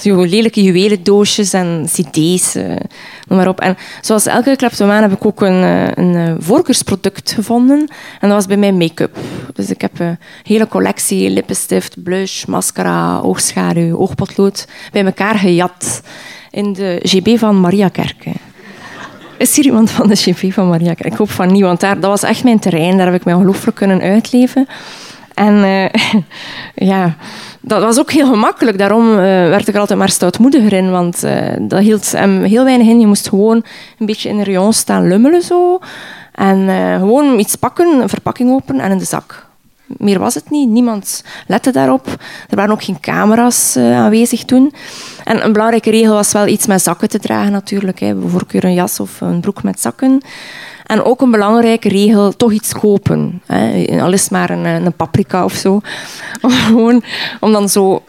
zo 0.00 0.22
lelijke 0.22 0.62
juwelendoosjes 0.62 1.52
en 1.52 1.86
cd's, 1.86 2.54
noem 2.54 3.38
maar 3.38 3.48
op. 3.48 3.60
En 3.60 3.76
zoals 4.00 4.26
elke 4.26 4.56
kleptomaan 4.56 5.02
heb 5.02 5.12
ik 5.12 5.26
ook 5.26 5.40
een, 5.40 5.62
uh, 5.62 5.88
een 5.94 6.14
uh, 6.14 6.34
voorkeursproduct 6.38 7.32
gevonden. 7.32 7.78
En 8.20 8.28
dat 8.28 8.30
was 8.30 8.46
bij 8.46 8.56
mij 8.56 8.72
make-up. 8.72 9.16
Dus 9.54 9.70
ik 9.70 9.80
heb 9.80 9.98
een 9.98 10.18
hele 10.42 10.68
collectie 10.68 11.30
lippenstift, 11.30 12.02
blush, 12.02 12.44
mascara, 12.44 13.18
oogschaduw, 13.18 13.96
oogpotlood 13.96 14.66
bij 14.92 15.04
elkaar 15.04 15.34
gejat 15.34 16.02
in 16.50 16.72
de 16.72 16.98
GB 17.02 17.38
van 17.38 17.60
Maria 17.60 17.88
Kerken. 17.88 18.34
Is 19.38 19.56
hier 19.56 19.64
iemand 19.64 19.90
van 19.90 20.08
de 20.08 20.16
GB 20.16 20.52
van 20.52 20.68
Maria? 20.68 20.94
Ik 20.96 21.14
hoop 21.14 21.30
van 21.30 21.52
niet, 21.52 21.62
want 21.62 21.80
daar, 21.80 22.00
dat 22.00 22.10
was 22.10 22.22
echt 22.22 22.44
mijn 22.44 22.58
terrein. 22.58 22.96
Daar 22.96 23.06
heb 23.06 23.14
ik 23.14 23.24
mij 23.24 23.34
ongelooflijk 23.34 23.76
kunnen 23.76 24.00
uitleven. 24.00 24.66
En 25.34 25.54
ja, 26.74 27.14
dat 27.60 27.82
was 27.82 27.98
ook 27.98 28.10
heel 28.10 28.26
gemakkelijk. 28.26 28.78
Daarom 28.78 29.10
uh, 29.10 29.16
werd 29.18 29.68
ik 29.68 29.74
er 29.74 29.80
altijd 29.80 29.98
maar 29.98 30.08
stoutmoediger 30.08 30.72
in. 30.72 30.90
Want 30.90 31.24
uh, 31.24 31.32
dat 31.60 31.80
hield 31.80 32.16
heel 32.42 32.64
weinig 32.64 32.86
in. 32.86 33.00
Je 33.00 33.06
moest 33.06 33.28
gewoon 33.28 33.64
een 33.98 34.06
beetje 34.06 34.28
in 34.28 34.36
de 34.36 34.44
rayon 34.44 34.72
staan 34.72 35.08
lummelen 35.08 35.42
zo. 35.42 35.78
En 36.32 36.68
gewoon 36.98 37.38
iets 37.38 37.54
pakken, 37.54 38.00
een 38.00 38.08
verpakking 38.08 38.50
openen 38.50 38.84
en 38.84 38.90
in 38.90 38.98
de 38.98 39.04
zak. 39.04 39.45
Meer 39.86 40.18
was 40.18 40.34
het 40.34 40.50
niet. 40.50 40.68
Niemand 40.68 41.24
lette 41.46 41.70
daarop. 41.70 42.06
Er 42.48 42.56
waren 42.56 42.72
ook 42.72 42.84
geen 42.84 43.00
camera's 43.00 43.76
aanwezig 43.76 44.44
toen. 44.44 44.72
En 45.24 45.44
een 45.44 45.52
belangrijke 45.52 45.90
regel 45.90 46.14
was 46.14 46.32
wel 46.32 46.46
iets 46.46 46.66
met 46.66 46.82
zakken 46.82 47.08
te 47.08 47.18
dragen 47.18 47.52
natuurlijk. 47.52 48.00
Hè. 48.00 48.14
Voorkeur 48.26 48.64
een 48.64 48.74
jas 48.74 49.00
of 49.00 49.20
een 49.20 49.40
broek 49.40 49.62
met 49.62 49.80
zakken. 49.80 50.22
En 50.86 51.02
ook 51.02 51.20
een 51.20 51.30
belangrijke 51.30 51.88
regel, 51.88 52.36
toch 52.36 52.52
iets 52.52 52.72
kopen. 52.72 53.42
Hè. 53.46 54.02
Al 54.02 54.12
is 54.12 54.28
maar 54.28 54.50
een, 54.50 54.64
een 54.64 54.92
paprika 54.92 55.44
of 55.44 55.52
zo. 55.52 55.80
Om, 57.40 57.52
dan 57.52 57.68
zo 57.68 58.02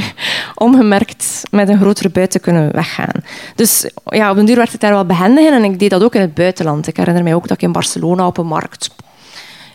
ongemerkt 0.54 1.42
met 1.50 1.68
een 1.68 1.80
grotere 1.80 2.10
buit 2.10 2.30
te 2.30 2.38
kunnen 2.38 2.72
weggaan. 2.72 3.22
Dus 3.54 3.90
ja, 4.04 4.30
op 4.30 4.36
een 4.36 4.44
duur 4.44 4.56
werd 4.56 4.74
ik 4.74 4.80
daar 4.80 4.92
wel 4.92 5.06
behendig 5.06 5.44
in 5.44 5.52
en 5.52 5.64
ik 5.64 5.78
deed 5.78 5.90
dat 5.90 6.02
ook 6.02 6.14
in 6.14 6.20
het 6.20 6.34
buitenland. 6.34 6.86
Ik 6.86 6.96
herinner 6.96 7.22
mij 7.22 7.34
ook 7.34 7.48
dat 7.48 7.56
ik 7.56 7.62
in 7.62 7.72
Barcelona 7.72 8.26
op 8.26 8.38
een 8.38 8.46
markt 8.46 8.90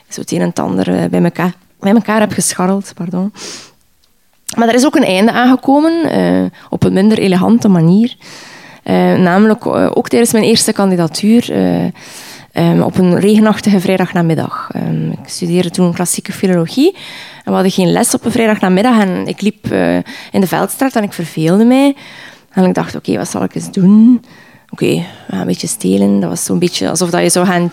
zo 0.10 0.22
het 0.22 0.32
een 0.32 0.42
en 0.42 0.54
ander 0.54 0.94
eh, 0.94 1.10
bij 1.10 1.24
elkaar, 1.24 1.54
bij 1.80 1.92
elkaar 1.92 2.20
heb 2.20 2.32
gescharreld. 2.32 2.92
Pardon. 2.96 3.34
Maar 4.58 4.68
er 4.68 4.74
is 4.74 4.86
ook 4.86 4.96
een 4.96 5.04
einde 5.04 5.32
aangekomen, 5.32 6.18
uh, 6.18 6.46
op 6.70 6.84
een 6.84 6.94
minder 6.94 7.18
elegante 7.18 7.68
manier. 7.68 8.16
Uh, 8.84 8.96
namelijk 9.16 9.66
ook 9.66 10.10
tijdens 10.10 10.32
mijn 10.32 10.44
eerste 10.44 10.74
kandidatuur 10.74 11.54
um, 12.54 12.82
op 12.82 12.98
een 12.98 13.20
regenachtige 13.20 13.80
vrijdagnamiddag. 13.80 14.70
Um, 14.76 15.12
ik 15.12 15.20
studeerde 15.26 15.70
toen 15.70 15.94
klassieke 15.94 16.32
filologie 16.32 16.96
en 17.38 17.46
we 17.46 17.52
hadden 17.52 17.72
geen 17.72 17.92
les 17.92 18.14
op 18.14 18.26
een 18.26 18.32
vrijdagnamiddag 18.32 19.00
en 19.00 19.28
ik 19.28 19.42
liep 19.42 19.66
in 20.32 20.42
de 20.42 20.48
Veldstraat 20.48 20.96
en 20.96 21.04
ik 21.04 21.14
verveelde 21.14 21.66
mij. 21.66 21.96
En 22.52 22.66
ik 22.66 22.74
dacht, 22.74 22.96
oké, 22.96 23.18
wat 23.18 23.30
zal 23.30 23.44
ik 23.44 23.56
eens 23.56 23.72
doen? 23.72 24.24
Oké, 24.70 25.06
een 25.28 25.46
beetje 25.46 25.68
stelen. 25.68 26.20
Dat 26.20 26.30
was 26.30 26.44
zo'n 26.44 26.60
beetje 26.60 26.90
alsof 26.90 27.10
dat 27.10 27.22
je 27.22 27.30
zou 27.30 27.46
gaan 27.46 27.72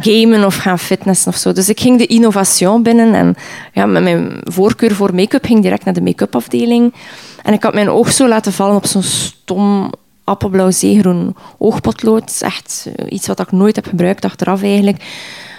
gamen 0.00 0.44
of 0.44 0.56
gaan 0.56 0.78
fitnessen 0.78 1.32
of 1.32 1.38
zo. 1.38 1.52
Dus 1.52 1.68
ik 1.68 1.80
ging 1.80 1.98
de 1.98 2.06
innovation 2.06 2.82
binnen 2.82 3.14
en 3.14 3.36
ja, 3.72 3.86
met 3.86 4.02
mijn 4.02 4.40
voorkeur 4.42 4.94
voor 4.94 5.14
make-up 5.14 5.44
ging 5.44 5.62
direct 5.62 5.84
naar 5.84 5.94
de 5.94 6.02
make-up 6.02 6.34
afdeling. 6.34 6.94
En 7.42 7.52
ik 7.52 7.62
had 7.62 7.74
mijn 7.74 7.90
oog 7.90 8.12
zo 8.12 8.28
laten 8.28 8.52
vallen 8.52 8.76
op 8.76 8.86
zo'n 8.86 9.02
stom 9.02 9.92
appelblauw 10.24 10.70
zeegroen 10.70 11.36
oogpotlood. 11.58 12.38
echt 12.40 12.88
iets 13.08 13.26
wat 13.26 13.40
ik 13.40 13.52
nooit 13.52 13.76
heb 13.76 13.86
gebruikt 13.86 14.24
achteraf 14.24 14.62
eigenlijk. 14.62 15.04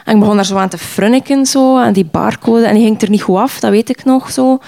En 0.06 0.14
ik 0.14 0.20
begon 0.20 0.36
daar 0.36 0.46
zo 0.46 0.58
aan 0.58 0.70
te 0.70 0.78
frunniken 0.78 1.46
zo, 1.46 1.78
aan 1.78 1.94
die 1.94 2.06
barcode. 2.06 2.66
En 2.66 2.74
die 2.74 2.84
ging 2.84 3.02
er 3.02 3.10
niet 3.10 3.22
goed 3.22 3.38
af, 3.38 3.60
dat 3.60 3.72
weet 3.72 3.90
ik 3.90 4.06
nog 4.06 4.32
zo. 4.32 4.60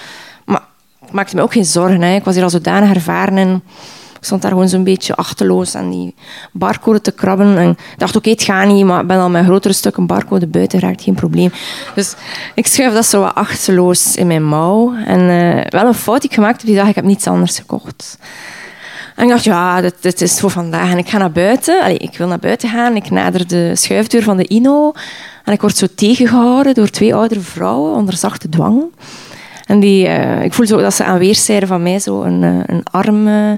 Maar 0.46 0.62
ik 1.06 1.12
maakte 1.12 1.36
me 1.36 1.41
ook 1.41 1.53
geen 1.53 1.65
zorgen. 1.65 2.01
Hè. 2.01 2.15
Ik 2.15 2.24
was 2.24 2.36
hier 2.36 2.44
al 2.44 2.50
zodanig 2.50 2.94
ervaren 2.94 3.38
en 3.38 3.63
ik 4.22 4.28
stond 4.28 4.42
daar 4.42 4.51
gewoon 4.51 4.70
zo'n 4.70 4.84
beetje 4.84 5.16
achterloos 5.16 5.75
aan 5.75 5.90
die 5.90 6.16
barcode 6.51 7.01
te 7.01 7.12
krabben. 7.12 7.58
En 7.58 7.70
ik 7.70 7.78
dacht, 7.98 8.16
oké, 8.16 8.30
het 8.30 8.44
gaat 8.44 8.68
niet, 8.68 8.86
maar 8.86 9.01
ik 9.01 9.08
ben 9.08 9.20
al 9.20 9.30
met 9.30 9.46
grotere 9.46 9.74
stukken 9.74 10.06
barcode 10.06 10.48
buiten 10.48 10.80
geraakt, 10.80 11.04
geen 11.04 11.16
probleem. 11.16 11.51
Dus 11.96 12.16
ik 12.56 12.68
schuif 12.68 12.94
dat 12.94 13.06
zo 13.06 13.22
wat 13.22 13.36
achterloos 13.36 14.16
in 14.16 14.28
mijn 14.28 14.46
mouw. 14.46 14.94
En 15.06 15.20
uh, 15.20 15.63
wel 15.70 15.86
een 15.86 15.94
fout 15.94 16.22
die 16.22 16.30
ik 16.30 16.36
gemaakt 16.36 16.58
heb, 16.58 16.66
die 16.66 16.75
dag, 16.75 16.88
ik 16.88 16.96
heb 16.96 17.04
niets 17.04 17.28
anders 17.28 17.58
gekocht. 17.58 18.18
En 19.16 19.24
ik 19.24 19.30
dacht, 19.30 19.44
ja, 19.44 19.82
dit, 20.01 20.22
is 20.22 20.40
voor 20.40 20.50
vandaag. 20.50 20.92
En 20.92 20.98
ik 20.98 21.10
ga 21.10 21.18
naar 21.18 21.32
buiten. 21.32 21.82
Allee, 21.82 21.98
ik 21.98 22.18
wil 22.18 22.28
naar 22.28 22.40
buiten 22.40 22.70
gaan. 22.70 22.96
Ik 22.96 23.10
nader 23.10 23.48
de 23.48 23.75
schuifdeur 23.75 24.24
van 24.24 24.38
de 24.38 24.48
Ino. 24.48 24.92
En 25.44 25.54
ik 25.54 25.62
word 25.62 25.78
zo 25.78 25.88
tegengehouden 25.96 26.74
door 26.74 26.90
twee 26.90 27.16
oudere 27.16 27.40
vrouwen 27.40 27.94
onder 27.94 28.18
zachte 28.18 28.50
dwang. 28.50 28.84
En 29.72 29.80
die, 29.80 30.08
uh, 30.08 30.44
ik 30.44 30.54
voel 30.54 30.66
zo 30.66 30.82
dat 30.82 30.94
ze 30.94 31.04
aan 31.04 31.18
weerszijden 31.18 31.68
van 31.68 31.84
mij 31.84 32.00
zo 32.00 32.22
een, 32.22 32.42
uh, 32.42 32.60
een 32.66 32.84
arm 32.92 33.28
uh, 33.28 33.51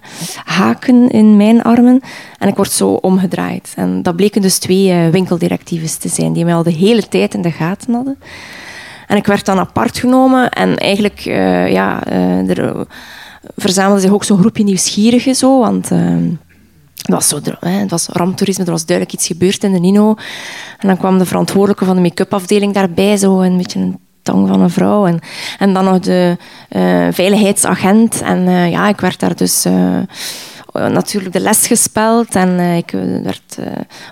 haken 0.43 1.09
in 1.09 1.37
mijn 1.37 1.61
armen. 1.61 2.01
En 2.37 2.47
ik 2.47 2.55
word 2.55 2.71
zo 2.71 2.89
omgedraaid. 2.89 3.73
En 3.75 4.01
dat 4.01 4.15
bleken 4.15 4.41
dus 4.41 4.57
twee 4.57 5.09
winkeldirectives 5.11 5.95
te 5.95 6.09
zijn, 6.09 6.33
die 6.33 6.45
mij 6.45 6.53
al 6.53 6.63
de 6.63 6.71
hele 6.71 7.07
tijd 7.07 7.33
in 7.33 7.41
de 7.41 7.51
gaten 7.51 7.93
hadden. 7.93 8.19
En 9.07 9.17
ik 9.17 9.25
werd 9.25 9.45
dan 9.45 9.59
apart 9.59 9.97
genomen 9.97 10.49
en 10.49 10.77
eigenlijk, 10.77 11.19
ja, 11.69 12.07
er 12.47 12.87
verzamelde 13.55 14.01
zich 14.01 14.11
ook 14.11 14.23
zo'n 14.23 14.39
groepje 14.39 14.63
nieuwsgierigen. 14.63 15.35
Zo, 15.35 15.59
want 15.59 15.89
het, 15.89 16.37
was 17.05 17.27
zo, 17.27 17.39
het 17.59 17.89
was 17.89 18.07
ramptoerisme, 18.07 18.65
er 18.65 18.71
was 18.71 18.85
duidelijk 18.85 19.17
iets 19.17 19.27
gebeurd 19.27 19.63
in 19.63 19.71
de 19.71 19.79
Nino. 19.79 20.15
En 20.79 20.87
dan 20.87 20.97
kwam 20.97 21.17
de 21.17 21.25
verantwoordelijke 21.25 21.85
van 21.85 21.95
de 21.95 22.01
make-up 22.01 22.33
afdeling 22.33 22.73
daarbij, 22.73 23.17
zo 23.17 23.41
een 23.41 23.57
beetje 23.57 23.79
een 23.79 23.97
tang 24.23 24.47
van 24.47 24.61
een 24.61 24.69
vrouw. 24.69 25.05
En, 25.05 25.19
en 25.59 25.73
dan 25.73 25.85
nog 25.85 25.99
de 25.99 26.37
uh, 26.69 27.07
veiligheidsagent. 27.11 28.21
En 28.21 28.47
uh, 28.47 28.71
ja, 28.71 28.87
ik 28.87 28.99
werd 28.99 29.19
daar 29.19 29.35
dus 29.35 29.65
eh, 29.65 29.97
natuurlijk 30.73 31.33
de 31.33 31.39
les 31.39 31.67
gespeld 31.67 32.35
en 32.35 32.59
ik 32.59 32.91
werd 33.23 33.57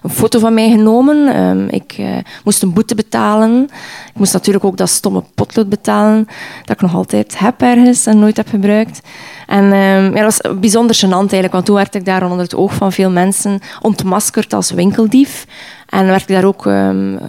een 0.03 0.09
foto 0.09 0.39
van 0.39 0.53
mij 0.53 0.69
genomen. 0.69 1.41
Um, 1.41 1.67
ik 1.69 1.95
moest 2.43 2.63
een 2.63 2.73
boete 2.73 2.95
betalen. 2.95 3.63
Ik 4.07 4.17
moest 4.17 4.33
natuurlijk 4.33 4.65
ook 4.65 4.77
dat 4.77 4.89
stomme 4.89 5.23
potlood 5.35 5.69
betalen 5.69 6.27
dat 6.65 6.75
ik 6.75 6.81
nog 6.81 6.95
altijd 6.95 7.39
heb 7.39 7.61
ergens 7.61 8.05
en 8.05 8.19
nooit 8.19 8.37
heb 8.37 8.47
gebruikt. 8.47 9.01
En 9.47 9.63
um, 9.63 10.15
ja, 10.15 10.23
dat 10.23 10.39
was 10.39 10.59
bijzonder 10.59 10.95
gênant 10.95 11.09
eigenlijk, 11.09 11.51
want 11.51 11.65
toen 11.65 11.75
werd 11.75 11.95
ik 11.95 12.05
daar 12.05 12.23
onder 12.23 12.39
het 12.39 12.55
oog 12.55 12.73
van 12.73 12.91
veel 12.91 13.09
mensen 13.09 13.59
ontmaskerd 13.81 14.53
als 14.53 14.71
winkeldief. 14.71 15.45
En 15.89 16.05
werd 16.05 16.21
ik 16.21 16.27
daar 16.27 16.45
ook 16.45 16.65
um, 16.65 17.19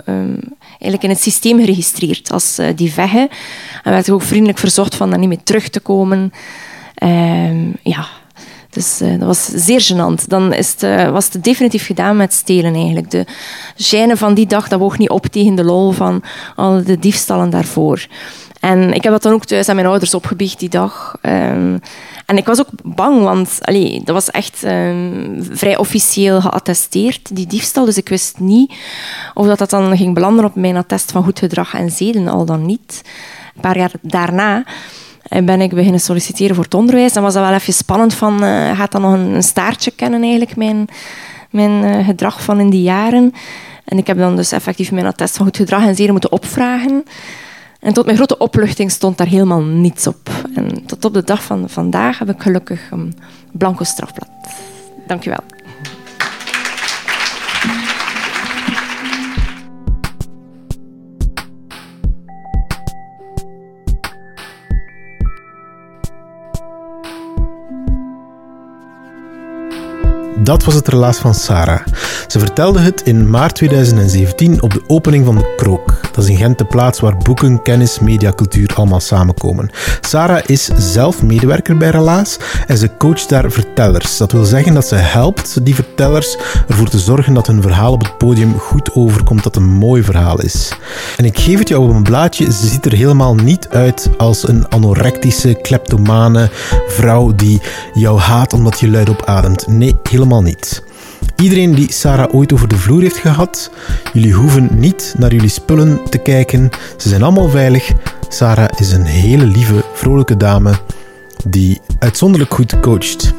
eigenlijk 0.83 1.03
in 1.03 1.11
het 1.11 1.21
systeem 1.21 1.59
geregistreerd 1.59 2.33
als 2.33 2.59
uh, 2.59 2.67
die 2.75 2.93
vegge. 2.93 3.29
En 3.83 3.93
werd 3.93 4.11
ook 4.11 4.23
vriendelijk 4.23 4.59
verzocht 4.59 4.95
van 4.95 5.11
daar 5.11 5.19
niet 5.19 5.29
meer 5.29 5.43
terug 5.43 5.69
te 5.69 5.81
komen. 5.81 6.33
ja, 7.83 8.07
dus 8.73 9.03
uh, 9.03 9.11
dat 9.11 9.27
was 9.27 9.45
zeer 9.45 9.81
gênant. 9.81 10.27
Dan 10.27 10.53
is 10.53 10.75
uh, 10.85 11.11
was 11.11 11.29
het 11.33 11.45
definitief 11.45 11.87
gedaan 11.87 12.17
met 12.17 12.33
stelen 12.33 12.75
eigenlijk. 12.75 13.11
De 13.11 13.27
gêne 13.77 14.17
van 14.17 14.35
die 14.35 14.47
dag, 14.47 14.69
dat 14.69 14.79
woog 14.79 14.99
niet 14.99 15.11
op 15.11 15.27
tegen 15.27 15.55
de 15.55 15.65
lol 15.65 15.91
van 15.91 16.23
al 16.57 16.85
de 16.85 16.99
diefstallen 16.99 17.51
daarvoor. 17.51 18.07
En 18.61 18.93
ik 18.93 19.03
heb 19.03 19.12
dat 19.12 19.23
dan 19.23 19.33
ook 19.33 19.45
thuis 19.45 19.69
aan 19.69 19.75
mijn 19.75 19.87
ouders 19.87 20.15
opgebiecht 20.15 20.59
die 20.59 20.69
dag. 20.69 21.17
Um, 21.23 21.81
en 22.33 22.39
ik 22.39 22.47
was 22.47 22.61
ook 22.61 22.69
bang, 22.83 23.23
want 23.23 23.59
allee, 23.61 24.01
dat 24.05 24.15
was 24.15 24.31
echt 24.31 24.65
um, 24.65 25.47
vrij 25.51 25.77
officieel 25.77 26.41
geattesteerd, 26.41 27.37
die 27.37 27.47
diefstal. 27.47 27.85
Dus 27.85 27.97
ik 27.97 28.09
wist 28.09 28.39
niet 28.39 28.75
of 29.35 29.47
dat, 29.47 29.59
dat 29.59 29.71
dan 29.71 29.97
ging 29.97 30.15
belanden 30.15 30.45
op 30.45 30.55
mijn 30.55 30.77
attest 30.77 31.12
van 31.12 31.25
goed 31.25 31.39
gedrag 31.39 31.75
en 31.75 31.91
zeden, 31.91 32.29
al 32.29 32.45
dan 32.45 32.67
niet. 32.67 33.03
Een 33.55 33.61
paar 33.61 33.77
jaar 33.79 33.91
daarna 34.01 34.65
en 35.29 35.45
ben 35.45 35.61
ik 35.61 35.71
beginnen 35.71 36.01
solliciteren 36.01 36.55
voor 36.55 36.65
het 36.65 36.75
onderwijs. 36.75 37.12
Dan 37.12 37.23
was 37.23 37.35
dat 37.35 37.47
wel 37.47 37.55
even 37.55 37.73
spannend 37.73 38.15
van, 38.15 38.45
uh, 38.45 38.79
gaat 38.79 38.93
dat 38.93 39.01
nog 39.01 39.12
een, 39.12 39.43
staartje 39.43 39.91
kennen 39.91 40.23
eigenlijk, 40.23 40.57
mijn, 40.57 40.89
mijn 41.51 41.85
uh, 41.85 42.07
gedrag 42.07 42.43
van 42.43 42.61
in 42.61 42.71
die 42.71 42.83
jaren. 42.83 43.35
En 43.85 43.99
ik 43.99 44.07
heb 44.07 44.19
dan 44.19 44.37
dus 44.37 44.53
effectief 44.53 44.93
mijn 44.93 45.07
attest 45.07 45.37
van 45.37 45.47
goed 45.47 45.57
gedrag 45.57 45.83
en 45.83 45.95
zeden 45.95 46.12
moeten 46.12 46.33
opvragen. 46.33 47.05
En 47.83 47.93
tot 47.93 48.05
mijn 48.05 48.17
grote 48.17 48.39
opluchting 48.39 48.91
stond 48.91 49.19
daar 49.19 49.27
helemaal 49.27 49.62
niets 49.62 50.07
op. 50.07 50.31
En 50.55 50.87
tot 50.87 51.05
op 51.05 51.15
de 51.15 51.25
dag 51.25 51.43
van 51.43 51.69
vandaag 51.69 52.19
heb 52.19 52.29
ik 52.29 52.43
gelukkig 52.43 52.91
een 52.91 53.15
blanco 53.53 53.85
strafblad. 53.85 54.29
Dank 55.07 55.51
dat 70.52 70.64
was 70.64 70.75
het 70.75 70.88
relaas 70.88 71.18
van 71.18 71.35
Sarah. 71.35 71.80
Ze 72.26 72.38
vertelde 72.38 72.80
het 72.80 73.02
in 73.02 73.30
maart 73.30 73.54
2017 73.54 74.62
op 74.62 74.73
de 74.73 74.82
opening 74.87 75.25
van 75.25 75.37
de 75.37 75.54
Krook. 75.56 76.00
Dat 76.12 76.25
is 76.25 76.30
in 76.30 76.37
Gent 76.37 76.59
de 76.59 76.64
plaats 76.64 77.00
waar 77.00 77.16
boeken, 77.16 77.62
kennis, 77.62 77.99
media, 77.99 78.32
cultuur 78.32 78.71
allemaal 78.75 79.00
samenkomen. 79.00 79.71
Sarah 80.00 80.42
is 80.47 80.71
zelf 80.76 81.23
medewerker 81.23 81.76
bij 81.76 81.90
Relaas 81.90 82.37
en 82.66 82.78
ze 82.78 82.97
coacht 82.99 83.28
daar 83.28 83.50
vertellers. 83.50 84.16
Dat 84.16 84.32
wil 84.32 84.44
zeggen 84.44 84.75
dat 84.75 84.87
ze 84.87 84.94
helpt 84.94 85.64
die 85.64 85.75
vertellers 85.75 86.37
ervoor 86.68 86.88
te 86.88 86.99
zorgen 86.99 87.35
dat 87.35 87.47
hun 87.47 87.62
verhaal 87.62 87.92
op 87.92 88.02
het 88.02 88.18
podium 88.18 88.59
goed 88.59 88.94
overkomt, 88.94 89.42
dat 89.42 89.56
een 89.56 89.68
mooi 89.68 90.02
verhaal 90.02 90.40
is. 90.40 90.73
En 91.16 91.25
ik 91.25 91.38
geef 91.38 91.59
het 91.59 91.68
jou 91.68 91.88
op 91.88 91.94
een 91.94 92.02
blaadje, 92.02 92.52
ze 92.52 92.66
ziet 92.66 92.87
er 92.87 92.92
helemaal 92.92 93.35
niet 93.35 93.68
uit 93.68 94.11
als 94.16 94.49
een 94.49 94.66
anorectische, 94.68 95.54
kleptomane 95.54 96.50
vrouw 96.87 97.35
die 97.35 97.61
jou 97.94 98.18
haat 98.18 98.52
omdat 98.52 98.80
je 98.80 98.88
luidop 98.88 99.23
ademt. 99.25 99.66
Nee, 99.66 99.97
helemaal 100.02 100.41
niet. 100.42 100.82
Iedereen 101.37 101.75
die 101.75 101.92
Sarah 101.92 102.34
ooit 102.34 102.52
over 102.52 102.68
de 102.68 102.76
vloer 102.76 103.02
heeft 103.02 103.16
gehad, 103.16 103.70
jullie 104.12 104.32
hoeven 104.32 104.68
niet 104.72 105.14
naar 105.18 105.32
jullie 105.32 105.49
spullen 105.49 106.00
te 106.11 106.18
kijken. 106.18 106.70
Ze 106.96 107.08
zijn 107.08 107.22
allemaal 107.22 107.49
veilig. 107.49 107.90
Sarah 108.28 108.68
is 108.78 108.92
een 108.92 109.04
hele 109.04 109.46
lieve, 109.46 109.84
vrolijke 109.92 110.37
dame 110.37 110.72
die 111.44 111.80
uitzonderlijk 111.99 112.54
goed 112.54 112.80
coacht. 112.80 113.34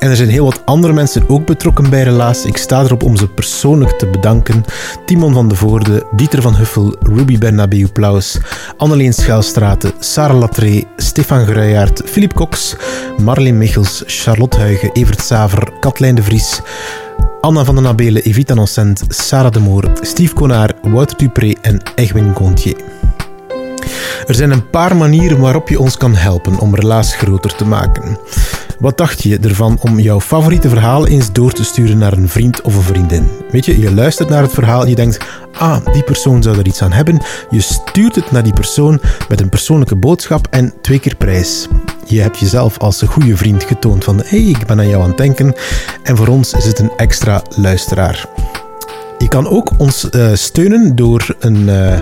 En 0.00 0.10
er 0.10 0.16
zijn 0.16 0.28
heel 0.28 0.44
wat 0.44 0.62
andere 0.64 0.92
mensen 0.92 1.28
ook 1.28 1.46
betrokken 1.46 1.90
bij 1.90 2.02
Relaas. 2.02 2.44
Ik 2.44 2.56
sta 2.56 2.80
erop 2.80 3.02
om 3.02 3.16
ze 3.16 3.28
persoonlijk 3.28 3.90
te 3.90 4.06
bedanken. 4.06 4.64
Timon 5.06 5.32
van 5.32 5.48
de 5.48 5.54
Voorde, 5.54 6.06
Dieter 6.16 6.42
van 6.42 6.54
Huffel, 6.54 6.96
Ruby 7.00 7.38
Bernabeu 7.38 7.88
Plaus, 7.92 8.38
Anneleen 8.76 9.12
Schuilstraten, 9.12 9.92
Sarah 9.98 10.38
Latree, 10.38 10.86
Stefan 10.96 11.46
Gruijaert, 11.46 12.02
Filip 12.04 12.34
Cox, 12.34 12.76
Marleen 13.22 13.58
Michels, 13.58 14.02
Charlotte 14.06 14.58
Huigen, 14.58 14.92
Evert 14.92 15.20
Saver, 15.20 15.72
Katlijn 15.80 16.14
de 16.14 16.22
Vries, 16.22 16.60
Anna 17.40 17.64
van 17.64 17.74
den 17.74 17.84
Nabelen, 17.84 18.22
Evita 18.22 18.54
Nocent, 18.54 19.02
Sarah 19.08 19.52
de 19.52 19.60
Moor, 19.60 19.90
Steve 20.00 20.34
Konaar, 20.34 20.72
Wouter 20.82 21.16
Dupré 21.16 21.54
en 21.60 21.82
Egwin 21.94 22.34
Gontier. 22.34 22.76
Er 24.26 24.34
zijn 24.34 24.50
een 24.50 24.70
paar 24.70 24.96
manieren 24.96 25.40
waarop 25.40 25.68
je 25.68 25.80
ons 25.80 25.96
kan 25.96 26.14
helpen 26.14 26.58
om 26.58 26.74
Relaas 26.74 27.14
groter 27.14 27.54
te 27.54 27.64
maken. 27.64 28.18
Wat 28.80 28.98
dacht 28.98 29.22
je 29.22 29.38
ervan 29.38 29.78
om 29.80 29.98
jouw 29.98 30.20
favoriete 30.20 30.68
verhaal 30.68 31.06
eens 31.06 31.32
door 31.32 31.52
te 31.52 31.64
sturen 31.64 31.98
naar 31.98 32.12
een 32.12 32.28
vriend 32.28 32.62
of 32.62 32.76
een 32.76 32.82
vriendin? 32.82 33.28
Weet 33.50 33.64
je, 33.64 33.80
je 33.80 33.94
luistert 33.94 34.28
naar 34.28 34.42
het 34.42 34.52
verhaal 34.52 34.82
en 34.82 34.88
je 34.88 34.94
denkt, 34.94 35.24
ah, 35.58 35.92
die 35.92 36.02
persoon 36.02 36.42
zou 36.42 36.58
er 36.58 36.66
iets 36.66 36.82
aan 36.82 36.92
hebben. 36.92 37.22
Je 37.50 37.60
stuurt 37.60 38.14
het 38.14 38.30
naar 38.30 38.42
die 38.42 38.52
persoon 38.52 39.00
met 39.28 39.40
een 39.40 39.48
persoonlijke 39.48 39.96
boodschap 39.96 40.46
en 40.50 40.74
twee 40.80 40.98
keer 40.98 41.16
prijs. 41.16 41.68
Je 42.06 42.20
hebt 42.20 42.38
jezelf 42.38 42.78
als 42.78 43.02
een 43.02 43.08
goede 43.08 43.36
vriend 43.36 43.64
getoond 43.64 44.04
van, 44.04 44.16
hé, 44.16 44.42
hey, 44.42 44.50
ik 44.50 44.66
ben 44.66 44.78
aan 44.78 44.88
jou 44.88 45.02
aan 45.02 45.08
het 45.08 45.18
denken. 45.18 45.54
En 46.02 46.16
voor 46.16 46.28
ons 46.28 46.52
is 46.52 46.64
het 46.64 46.78
een 46.78 46.92
extra 46.96 47.42
luisteraar. 47.56 48.26
Je 49.18 49.28
kan 49.28 49.48
ook 49.48 49.70
ons 49.78 50.08
uh, 50.10 50.34
steunen 50.34 50.96
door 50.96 51.36
een... 51.38 51.68
Uh, 51.68 51.98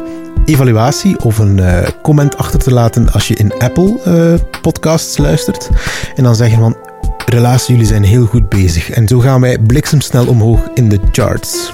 evaluatie 0.49 1.21
of 1.25 1.38
een 1.38 1.59
uh, 1.59 1.78
comment 2.02 2.37
achter 2.37 2.59
te 2.59 2.73
laten 2.73 3.12
als 3.12 3.28
je 3.28 3.35
in 3.35 3.52
Apple 3.59 4.00
uh, 4.07 4.35
podcasts 4.62 5.19
luistert. 5.19 5.69
En 6.14 6.23
dan 6.23 6.35
zeggen 6.35 6.59
van, 6.59 6.76
Relaas, 7.28 7.66
jullie 7.66 7.87
zijn 7.87 8.02
heel 8.02 8.26
goed 8.26 8.49
bezig. 8.49 8.90
En 8.90 9.08
zo 9.08 9.18
gaan 9.18 9.40
wij 9.40 9.58
bliksemsnel 9.58 10.26
omhoog 10.26 10.68
in 10.75 10.88
de 10.88 11.00
charts. 11.12 11.73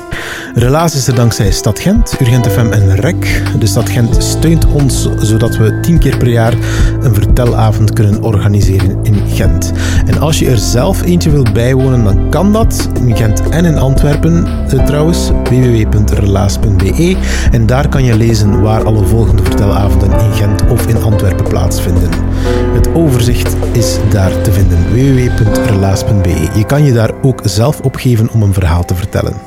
Relaas 0.54 0.94
is 0.94 1.06
er 1.06 1.14
dankzij 1.14 1.50
Stad 1.50 1.78
Gent, 1.78 2.16
Urgent 2.20 2.46
FM 2.46 2.66
en 2.70 2.96
REC. 2.96 3.42
De 3.58 3.66
Stad 3.66 3.88
Gent 3.88 4.23
steunt 4.23 4.66
ons 4.66 5.08
zodat 5.18 5.56
we 5.56 5.80
tien 5.80 5.99
keer 5.99 6.16
per 6.16 6.28
jaar 6.28 6.52
een 7.00 7.14
vertelavond 7.14 7.92
kunnen 7.92 8.23
organiseren 8.23 8.99
in 9.02 9.23
Gent. 9.28 9.73
En 10.06 10.18
als 10.18 10.38
je 10.38 10.50
er 10.50 10.58
zelf 10.58 11.02
eentje 11.02 11.30
wilt 11.30 11.52
bijwonen, 11.52 12.04
dan 12.04 12.30
kan 12.30 12.52
dat 12.52 12.88
in 13.00 13.16
Gent 13.16 13.49
en 13.49 13.64
in 13.64 13.78
Antwerpen 13.78 14.46
eh, 14.46 14.84
trouwens. 14.84 15.30
www.relaas.be 15.44 17.16
En 17.50 17.66
daar 17.66 17.88
kan 17.88 18.04
je 18.04 18.16
lezen 18.16 18.62
waar 18.62 18.84
alle 18.84 19.04
volgende 19.04 19.42
vertelavonden 19.42 20.20
in 20.20 20.32
Gent 20.32 20.70
of 20.70 20.87
in 20.87 21.02
Antwerpen 21.02 21.49
plaatsvinden. 21.49 22.11
Het 22.46 22.94
overzicht 22.94 23.54
is 23.72 23.98
daar 24.10 24.42
te 24.42 24.52
vinden. 24.52 24.92
www.relaas.be 24.92 26.50
Je 26.54 26.66
kan 26.66 26.84
je 26.84 26.92
daar 26.92 27.22
ook 27.22 27.40
zelf 27.44 27.80
opgeven 27.80 28.30
om 28.30 28.42
een 28.42 28.52
verhaal 28.52 28.84
te 28.84 28.94
vertellen. 28.94 29.40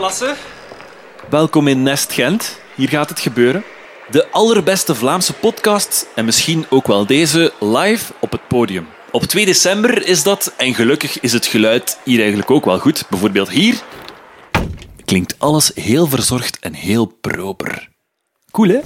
Lasse. 0.00 0.34
Welkom 1.30 1.68
in 1.68 1.82
Nest 1.82 2.12
Gent. 2.12 2.60
Hier 2.74 2.88
gaat 2.88 3.08
het 3.08 3.20
gebeuren. 3.20 3.64
De 4.10 4.30
allerbeste 4.30 4.94
Vlaamse 4.94 5.32
podcast 5.32 6.06
en 6.14 6.24
misschien 6.24 6.66
ook 6.68 6.86
wel 6.86 7.06
deze 7.06 7.52
live 7.60 8.12
op 8.20 8.32
het 8.32 8.48
podium. 8.48 8.86
Op 9.10 9.22
2 9.22 9.44
december 9.44 10.06
is 10.06 10.22
dat 10.22 10.52
en 10.56 10.74
gelukkig 10.74 11.20
is 11.20 11.32
het 11.32 11.46
geluid 11.46 11.98
hier 12.04 12.18
eigenlijk 12.18 12.50
ook 12.50 12.64
wel 12.64 12.78
goed. 12.78 13.04
Bijvoorbeeld 13.08 13.50
hier 13.50 13.82
klinkt 15.04 15.34
alles 15.38 15.70
heel 15.74 16.06
verzorgd 16.06 16.58
en 16.58 16.74
heel 16.74 17.06
proper. 17.20 17.88
Cool 18.50 18.68
hè? 18.68 18.80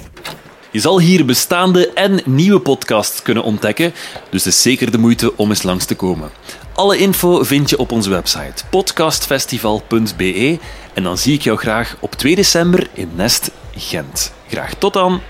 Je 0.73 0.81
zal 0.81 1.01
hier 1.01 1.25
bestaande 1.25 1.93
en 1.93 2.21
nieuwe 2.25 2.61
podcasts 2.61 3.23
kunnen 3.23 3.43
ontdekken, 3.43 3.93
dus 4.31 4.45
het 4.45 4.55
is 4.55 4.63
zeker 4.63 4.91
de 4.91 4.99
moeite 4.99 5.37
om 5.37 5.49
eens 5.49 5.63
langs 5.63 5.85
te 5.85 5.95
komen. 5.95 6.31
Alle 6.75 6.97
info 6.97 7.43
vind 7.43 7.71
je 7.71 7.79
op 7.79 7.93
onze 7.93 8.11
website 8.11 8.65
podcastfestival.be 8.71 10.59
en 10.95 11.03
dan 11.03 11.19
zie 11.19 11.35
ik 11.35 11.43
jou 11.43 11.59
graag 11.59 11.97
op 12.01 12.15
2 12.15 12.35
december 12.35 12.89
in 12.93 13.11
Nest 13.15 13.51
Gent. 13.77 14.33
Graag 14.49 14.75
tot 14.75 14.93
dan! 14.93 15.21